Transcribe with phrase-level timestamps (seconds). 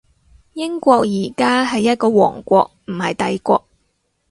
[0.53, 3.63] 英國而家係一個王國，唔係帝國